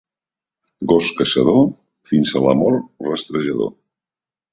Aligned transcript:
Gos 0.91 1.09
caçador 1.19 1.59
fins 2.11 2.31
a 2.39 2.41
la 2.45 2.55
mort 2.63 3.07
rastrejador. 3.09 3.71